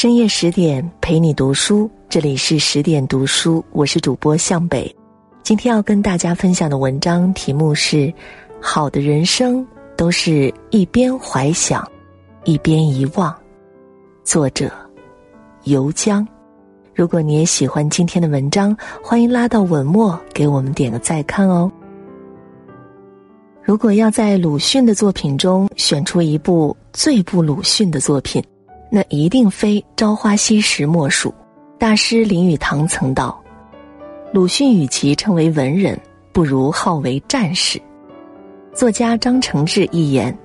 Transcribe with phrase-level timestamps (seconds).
[0.00, 4.94] 深夜十点陪你读书，这里是十点读书，我是主播向北。
[5.42, 8.14] 今天要跟大家分享的文章题目是：
[8.60, 9.66] 好的人生
[9.96, 11.84] 都是一边怀想，
[12.44, 13.36] 一边遗忘。
[14.22, 14.70] 作者
[15.64, 16.24] 游江。
[16.94, 21.68] 如果你也喜欢今天的文章，欢迎拉到文末给我们点个再看哦。
[23.64, 28.40] 如果要在鲁迅的作品中选出一部最不鲁迅的作品，
[28.90, 31.32] 那一定非《朝花夕拾》莫属。
[31.78, 33.40] 大师林语堂曾道
[34.32, 35.98] ：“鲁迅与其称为文人，
[36.32, 37.80] 不如号为战士。”
[38.74, 40.36] 作家张承志一言：“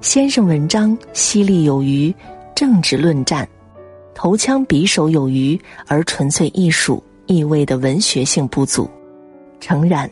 [0.00, 2.14] 先生文章犀利有余，
[2.54, 3.48] 政治论战。”
[4.14, 8.88] 头枪匕首有余，而纯粹艺术意味的文学性不足。
[9.60, 10.10] 诚然，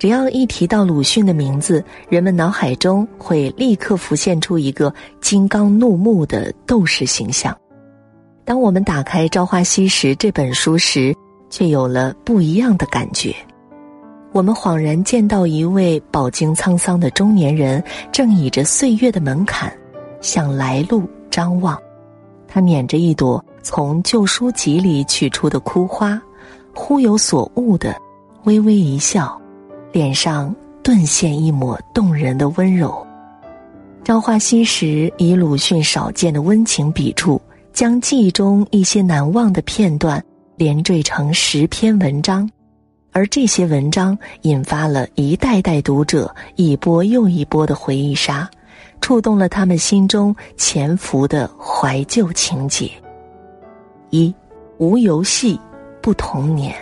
[0.00, 4.90] 只要一提到鲁迅的名字，人们脑海中会立刻浮现出一个
[5.20, 7.54] 金刚怒目的斗士形象。
[8.42, 11.14] 当我们打开《朝花夕拾》这本书时，
[11.50, 13.36] 却有了不一样的感觉。
[14.32, 19.70] 我们恍然见到一位饱经沧桑的中年人，正倚着岁月的门槛，
[20.22, 21.78] 向来路张望。
[22.48, 23.44] 他捻着一朵。
[23.62, 26.18] 从旧书籍里取出的枯花，
[26.74, 27.94] 忽有所悟的，
[28.44, 29.38] 微微一笑，
[29.92, 33.06] 脸上顿现一抹动人的温柔。
[34.06, 34.86] 《朝花夕拾》
[35.18, 37.40] 以鲁迅少见的温情笔触，
[37.72, 40.24] 将记忆中一些难忘的片段
[40.56, 42.48] 连缀成十篇文章，
[43.12, 48.48] 而这些文章引发了一代代读者一波又一波的回忆杀，
[49.00, 52.90] 触动了他们心中潜伏的怀旧情结。
[54.08, 54.34] 一
[54.78, 55.60] 无游戏，
[56.00, 56.74] 不童年。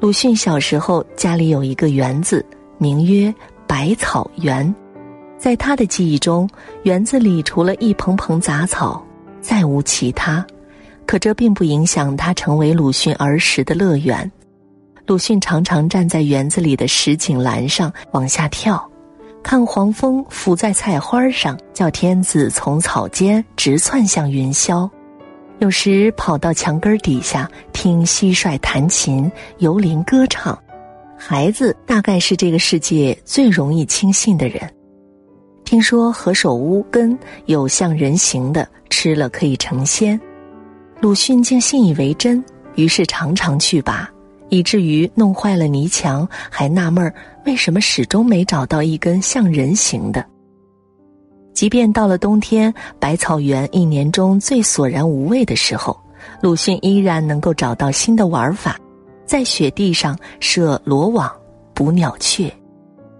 [0.00, 2.44] 鲁迅小时候家里有一个园子，
[2.78, 3.34] 名曰
[3.66, 4.72] 百草园。
[5.36, 6.48] 在他的记忆中，
[6.84, 9.04] 园子里除了一蓬蓬杂草，
[9.40, 10.46] 再无其他。
[11.04, 14.30] 可这并不影响他成为鲁迅儿时的乐园。
[15.04, 18.88] 鲁迅常常站在园子里的石井栏上往下跳，
[19.42, 24.88] 看黄蜂伏在菜花上，叫天子从草间直窜向云霄。
[25.60, 30.56] 有时跑到墙根底下听蟋蟀弹琴、游灵歌唱，
[31.16, 34.60] 孩子大概是这个世界最容易轻信的人。
[35.64, 40.18] 听说何首乌根有像人形的，吃了可以成仙，
[41.00, 42.42] 鲁迅竟信以为真，
[42.76, 44.08] 于是常常去拔，
[44.50, 47.12] 以至于弄坏了泥墙，还纳闷儿
[47.44, 50.24] 为什么始终没找到一根像人形的。
[51.58, 55.98] 即便到了冬天，百草园一年中最索然无味的时候，
[56.40, 58.78] 鲁迅依然能够找到新的玩法，
[59.26, 61.28] 在雪地上设罗网
[61.74, 62.48] 捕鸟雀。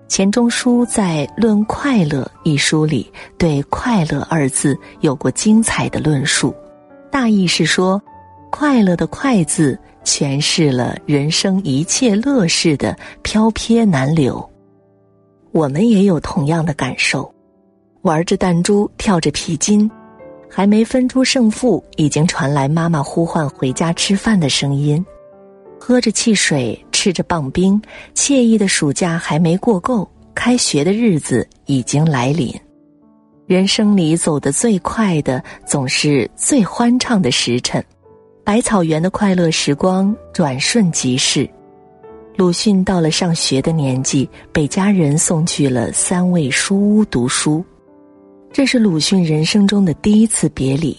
[0.06, 6.55] 钱钟书在《论快乐》一书里对“快乐”二字有过精彩的论述，
[7.10, 8.00] 大意是说，
[8.53, 14.49] 快乐的“快”字诠释了人生一切乐事的飘撇难留。
[15.50, 17.28] 我们也有同样的感受。
[18.03, 19.91] 玩着弹珠，跳着皮筋，
[20.48, 25.04] 还没分出胜负，已经传来妈妈呼唤回家吃饭的声音。
[25.81, 27.81] 喝着汽水，吃着棒冰，
[28.14, 32.54] 惬意的暑假还没过够，开学的日子已经来临。
[33.47, 37.84] 人生里走得最快的，总是最欢畅的时辰。
[38.44, 41.48] 百草园的快乐时光转瞬即逝。
[42.37, 47.64] 鲁迅到了上学的年纪，被家人送去了三味书屋读书。
[48.50, 50.97] 这是鲁迅人生中的第一次别离，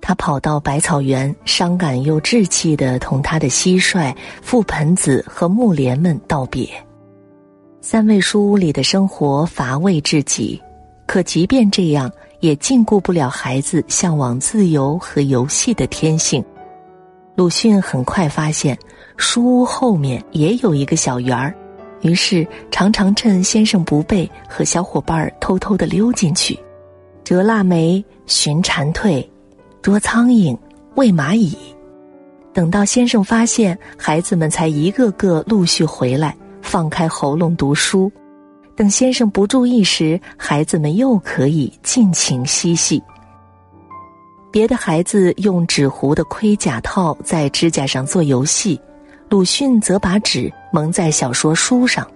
[0.00, 6.68] 他跑到百草园，伤感又稚气的同他的蟋蟀、覆盆子和木莲们道别。
[7.82, 10.60] 三味书屋里的生活乏味至极，
[11.06, 12.10] 可即便这样，
[12.40, 16.42] 也禁锢不了孩子向往自由和游戏的天性。
[17.34, 18.78] 鲁迅很快发现，
[19.18, 21.54] 书屋后面也有一个小园儿，
[22.00, 26.58] 于是常常趁先生不备，和小伙伴儿偷偷的溜进去。
[27.26, 29.26] 折腊梅、寻蝉蜕、
[29.82, 30.56] 捉苍蝇、
[30.94, 31.58] 喂蚂蚁，
[32.52, 38.08] 等到先生发现，孩子们才一个个陆续回来，放开喉咙读书。
[38.76, 43.02] 等先生不注意时，孩子们又可以尽情嬉戏。
[44.52, 48.80] 别的孩子用纸糊的盔甲套在指甲上做游戏，
[49.28, 52.08] 鲁迅则把纸蒙在小说书上，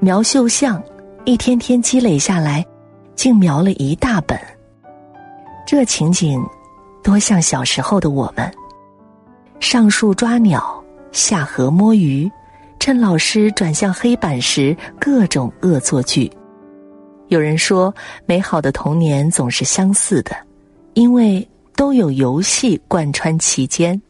[0.00, 0.82] 描绣像，
[1.26, 2.64] 一天天积累下来。
[3.16, 4.38] 竟描了一大本。
[5.66, 6.40] 这情景，
[7.02, 8.48] 多像小时候的我们。
[9.58, 12.30] 上树抓鸟，下河摸鱼，
[12.78, 16.30] 趁老师转向黑板时，各种恶作剧。
[17.28, 17.92] 有人说，
[18.26, 20.36] 美好的童年总是相似的，
[20.94, 24.00] 因为都有游戏贯穿其间。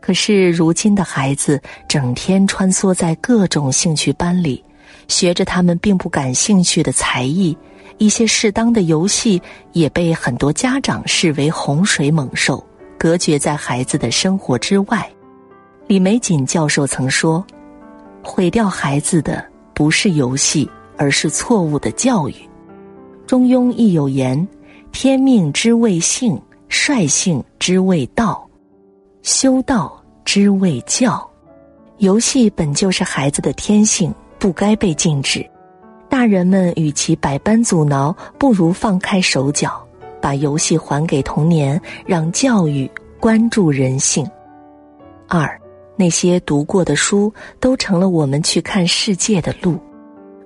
[0.00, 4.64] 可是如今的孩子整天穿梭在各种兴趣班里，
[5.06, 7.56] 学着他们并不感兴趣的才艺，
[7.98, 9.40] 一些适当的游戏
[9.72, 12.64] 也被很多家长视为洪水猛兽，
[12.98, 15.08] 隔绝在孩子的生活之外。
[15.86, 17.44] 李玫瑾教授曾说
[18.22, 22.34] ：“毁掉孩子的不是游戏，而是错误的教育。”
[23.26, 24.46] 中庸亦有言
[24.92, 28.42] ：“天命之谓性，率性之谓道。”
[29.22, 31.28] 修道之谓教，
[31.98, 35.44] 游戏本就是孩子的天性，不该被禁止。
[36.08, 39.86] 大人们与其百般阻挠，不如放开手脚，
[40.20, 44.26] 把游戏还给童年，让教育关注人性。
[45.28, 45.60] 二，
[45.96, 49.78] 那些读过的书都成了我们去看世界的路。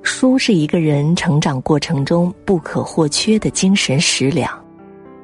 [0.03, 4.51] 书是一个人成长过程中不可或缺的精神食粮。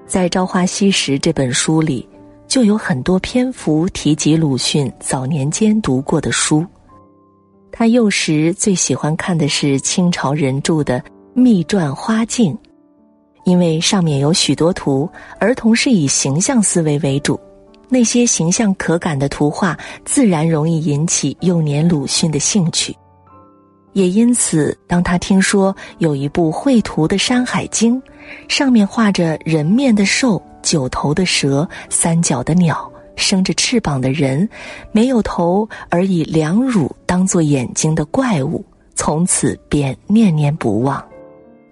[0.07, 2.09] 在《朝花夕拾》这本书里。
[2.49, 6.65] 就有很多篇幅提及鲁迅早年间读过的书。
[7.79, 10.99] 他幼时最喜欢看的是清朝人著的
[11.35, 12.55] 《秘传花镜》，
[13.45, 15.07] 因为上面有许多图，
[15.39, 17.39] 儿童是以形象思维为主，
[17.91, 19.77] 那些形象可感的图画
[20.07, 22.97] 自然容易引起幼年鲁迅的兴趣。
[23.93, 28.01] 也因此，当他听说有一部绘图的《山海经》，
[28.49, 30.43] 上面画着人面的兽。
[30.63, 34.49] 九头的蛇，三脚的鸟，生着翅膀的人，
[34.93, 38.65] 没有头而以两乳当做眼睛的怪物，
[38.95, 41.05] 从此便念念不忘，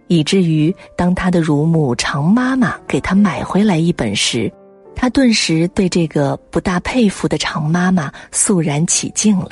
[0.08, 4.52] 以至于当他的乳母常妈妈给他买回来一本时，
[4.96, 9.50] 他顿时对这个不大佩服的常妈妈肃然起敬了。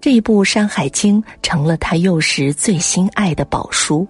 [0.00, 4.06] 这一部《山海经》成了他幼时最心爱的宝书。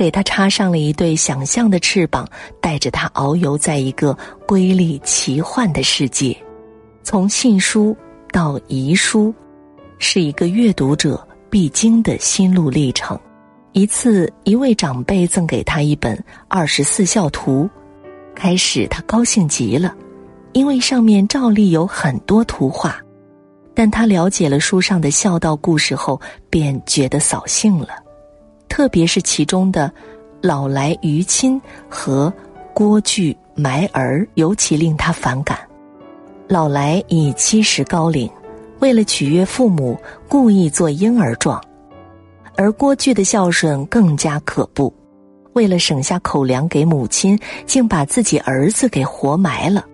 [0.00, 2.26] 给他插上了一对想象的翅膀，
[2.58, 4.16] 带着他遨游在一个
[4.46, 6.34] 瑰丽奇幻的世界。
[7.02, 7.94] 从信书
[8.32, 9.30] 到遗书，
[9.98, 13.20] 是一个阅读者必经的心路历程。
[13.72, 16.16] 一次，一位长辈赠给他一本
[16.48, 17.64] 《二十四孝图》，
[18.34, 19.94] 开始他高兴极了，
[20.54, 22.98] 因为上面照例有很多图画。
[23.74, 26.18] 但他了解了书上的孝道故事后，
[26.48, 27.88] 便觉得扫兴了。
[28.70, 29.92] 特别是其中的
[30.40, 32.32] “老来于亲”和
[32.72, 35.58] “郭巨埋儿”，尤其令他反感。
[36.48, 38.30] 老来已七十高龄，
[38.78, 41.60] 为了取悦父母，故意做婴儿状；
[42.56, 44.92] 而郭巨的孝顺更加可怖，
[45.52, 49.84] 为了省下口粮给母亲，竟把自己儿子给活埋了。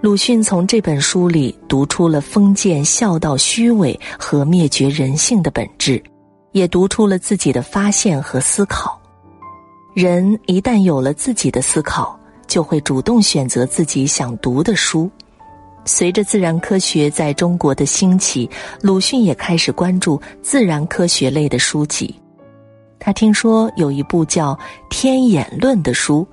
[0.00, 6.02] 鲁迅从这本书里读出了封建孝道虚伪和灭绝人性的本质。
[6.52, 8.98] 也读出了自己的发现和思考。
[9.94, 15.10] 人一旦有了自己的思考，就会主动选择自己想读的书。
[15.84, 18.48] 随着自然科学在中国的兴起，
[18.80, 22.14] 鲁迅也开始关注自然科学类的书籍。
[23.00, 24.54] 他听说有一部叫
[24.88, 26.26] 《天演论》的书，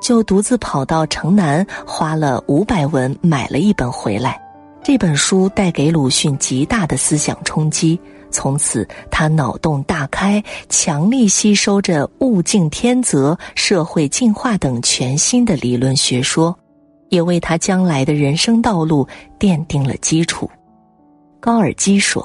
[0.00, 4.40] 就独自跑到城南，花了五百文买了一本回来。
[4.82, 8.00] 这本书带给鲁迅极大的思想冲击。
[8.36, 16.54] 从此，他脑洞大开，强力吸收着物竞天择、社会进化等全新的理论学说，
[17.08, 19.08] 也为他将来的人生道路
[19.40, 20.50] 奠定了基础。
[21.40, 22.22] 高尔基说：“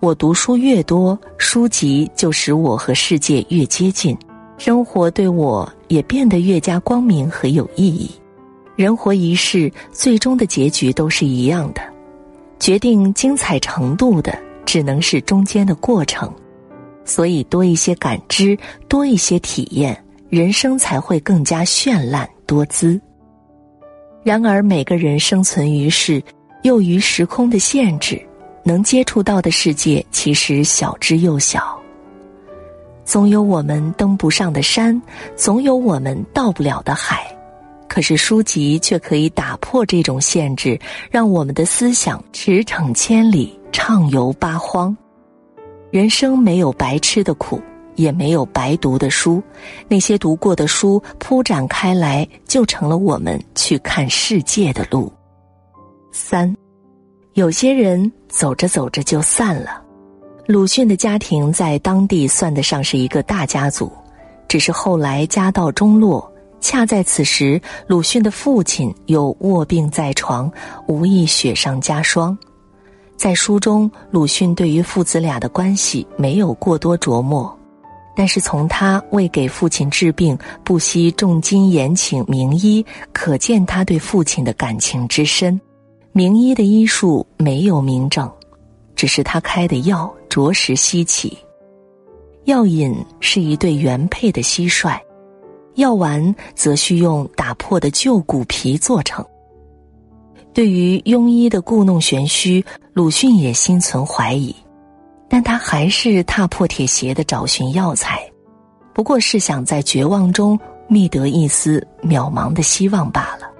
[0.00, 4.14] 我读书越多，书籍就使我和世界越接近，
[4.58, 8.10] 生活对我也变得越加光明和有意义。
[8.76, 11.80] 人活一世，最终的结局都是一样的，
[12.60, 16.30] 决定精彩程度的。”只能是中间的过程，
[17.04, 18.58] 所以多一些感知，
[18.88, 23.00] 多一些体验，人生才会更加绚烂多姿。
[24.22, 26.20] 然而，每个人生存于世，
[26.62, 28.20] 又于时空的限制，
[28.64, 31.80] 能接触到的世界其实小之又小。
[33.04, 35.00] 总有我们登不上的山，
[35.36, 37.24] 总有我们到不了的海，
[37.86, 40.76] 可是书籍却可以打破这种限制，
[41.08, 43.56] 让我们的思想驰骋千里。
[43.78, 44.96] 畅游八荒，
[45.90, 47.60] 人生没有白吃的苦，
[47.96, 49.42] 也没有白读的书。
[49.86, 55.12] 那些读过的书铺展开来，就成了我们去看世界的路。
[56.10, 56.56] 三，
[57.34, 59.82] 有些人走着走着就散了。
[60.46, 63.92] 鲁迅的家庭在当地算得上是一个大家族，
[64.48, 70.50] 只是后来家道中落，恰在此时，鲁迅的父亲又卧病在床，
[70.88, 72.36] 无意雪上加霜。
[73.16, 77.58] 在书中，鲁迅对于父子俩的关系没有过多琢磨，
[78.14, 85.58] 但是从他为给父亲治病不惜重金延请名医，可见他对父亲的感情之深。
[86.12, 88.30] 名医的医术没有明证，
[88.94, 91.36] 只是他开的药着实稀奇。
[92.44, 95.00] 药引是一对原配的蟋蟀，
[95.74, 99.24] 药丸则需用打破的旧骨皮做成。
[100.54, 102.64] 对于庸医的故弄玄虚，
[102.96, 104.56] 鲁迅也心存怀疑。
[105.28, 108.26] 但他还是踏破铁鞋的找寻药材，
[108.94, 113.50] 不过是想在绝望中觅得一丝渺茫的希望罢了。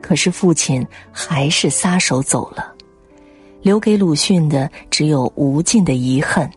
[0.00, 2.72] 可是父亲还是撒手走了，
[3.60, 6.50] 留给鲁迅的只有无尽的遗恨。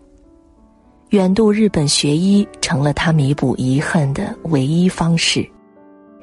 [1.10, 5.46] 远渡日本学医成了他弥补遗恨的唯一方式。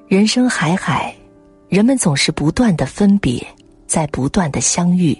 [0.09, 1.15] 人生海海，
[1.69, 3.47] 人们总是不断的分别，
[3.87, 5.15] 在不断的相遇。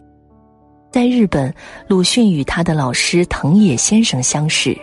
[0.94, 1.52] 在日本，
[1.88, 4.78] 鲁迅与他的老师藤野先生相识。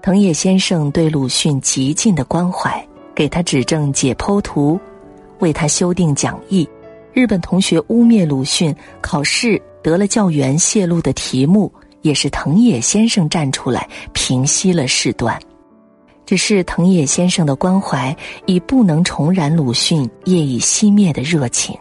[0.00, 2.82] 藤野先生对鲁迅极尽的关怀，
[3.14, 4.80] 给他指正解剖图，
[5.40, 6.66] 为他修订讲义。
[7.12, 11.70] 日本同学污蔑鲁迅考试得了教员泄露的题目，
[12.00, 15.38] 也是藤野先生站出来平息了事端。
[16.24, 21.78] 只是藤野先生的关怀已不能重燃鲁迅业已熄灭的热情。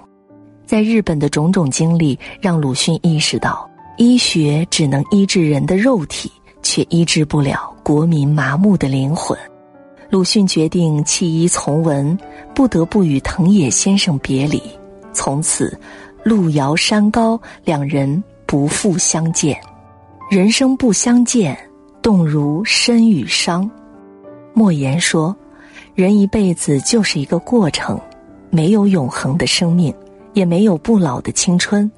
[0.74, 6.32] 在日本的种种经历，让鲁迅意识到，医学只能医治人的肉体，
[6.64, 9.38] 却医治不了国民麻木的灵魂。
[10.10, 12.18] 鲁迅决定弃医从文，
[12.56, 14.60] 不得不与藤野先生别离。
[15.14, 15.80] 从此，
[16.24, 19.56] 路遥山高，两人不复相见。
[20.28, 21.56] 人生不相见，
[22.02, 23.70] 动如身与伤。
[24.56, 25.36] 莫言说
[25.94, 28.02] ：“人一辈子就是一个过程，
[28.50, 29.94] 没有永恒的生命。”
[30.34, 31.90] 也没有不老的青春，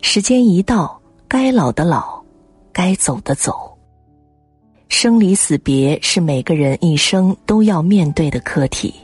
[0.00, 2.22] 时间一到，该老的老，
[2.72, 3.76] 该走的走。
[4.88, 8.94] 生离死别是每个人一生都要面对的课题，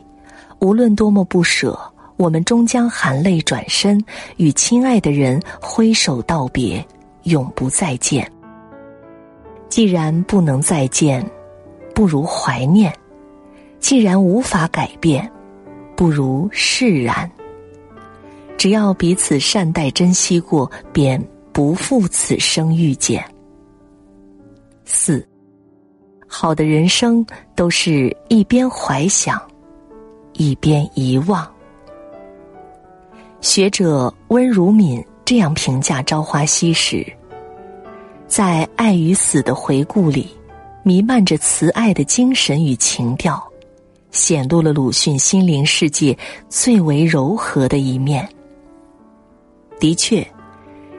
[0.60, 1.78] 无论多么不舍，
[2.16, 4.02] 我们终将含泪转身，
[4.36, 6.84] 与亲爱的人挥手道别，
[7.24, 8.30] 永不再见。
[9.68, 11.24] 既然不能再见，
[11.94, 12.92] 不如怀念；
[13.80, 15.30] 既然无法改变，
[15.96, 17.30] 不如释然。
[18.58, 23.24] 只要彼此善待、珍惜过，便不负此生遇见。
[24.84, 25.24] 四，
[26.26, 27.24] 好的人生
[27.54, 29.40] 都是一边怀想，
[30.32, 31.48] 一边遗忘。
[33.40, 36.96] 学者温如敏这样评价《朝花夕拾》：
[38.26, 40.26] 在爱与死的回顾里，
[40.82, 43.40] 弥漫着慈爱的精神与情调，
[44.10, 48.28] 显露了鲁迅心灵世界最为柔和的一面。
[49.78, 50.26] 的确，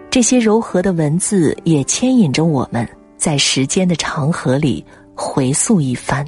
[0.10, 4.84] 这些柔和的文字也牵引着我们在时间的长河里
[5.14, 6.26] 回溯一番，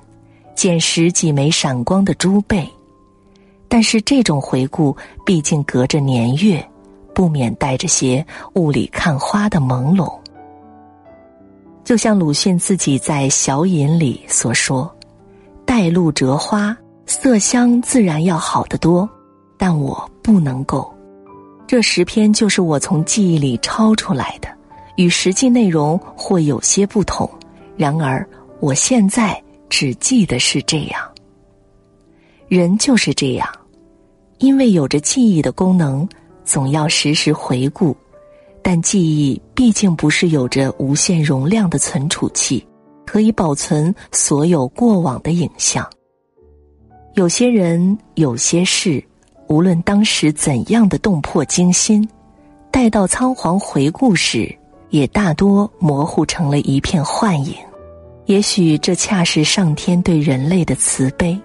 [0.56, 2.68] 捡拾几枚闪光的珠贝。
[3.68, 6.64] 但是这种回顾毕竟隔着年月，
[7.14, 10.14] 不免带着些雾里看花的朦胧。
[11.84, 14.94] 就像鲁迅自己在《小隐》里所说
[15.66, 19.10] ：“带露折花，色香自然要好得多，
[19.58, 20.94] 但我不能够。”
[21.72, 24.50] 这十篇就是我从记忆里抄出来的，
[24.98, 27.30] 与实际内容或有些不同。
[27.78, 28.28] 然而，
[28.60, 31.02] 我现在只记得是这样。
[32.50, 33.48] 人就是这样，
[34.40, 36.06] 因为有着记忆的功能，
[36.44, 37.96] 总要时时回顾。
[38.62, 42.68] 但记忆毕竟不是有着无限容量的存储器，
[43.06, 45.90] 可以保存所有过往的影像。
[47.14, 49.02] 有些人，有些事。
[49.52, 52.08] 无论当时怎样的动魄惊心，
[52.72, 54.50] 待到仓皇回顾时，
[54.92, 57.54] 也大多模糊成了一片幻影。
[58.28, 61.38] 也许这恰是上天对人类的慈悲，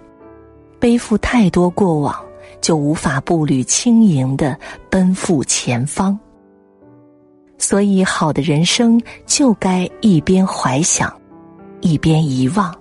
[0.79, 2.15] 背负太多过往，
[2.61, 4.57] 就无法步履轻盈的
[4.89, 6.17] 奔赴前方。
[7.59, 11.13] 所以，好的人生就该一边怀想，
[11.81, 12.73] 一边遗忘，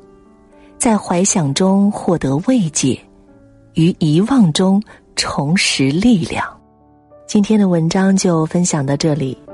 [0.77, 2.95] 在怀想中获得慰藉，
[3.73, 4.79] 于遗忘中。
[5.15, 6.45] 重拾力量。
[7.27, 9.44] 今天的文章就分享到这里。